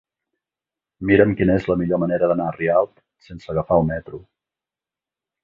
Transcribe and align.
Mira'm 1.09 1.35
quina 1.41 1.57
és 1.61 1.67
la 1.71 1.77
millor 1.81 2.01
manera 2.05 2.31
d'anar 2.31 2.47
a 2.49 2.55
Rialp 2.57 3.05
sense 3.27 3.53
agafar 3.55 3.79
el 3.83 3.87
metro. 3.93 4.23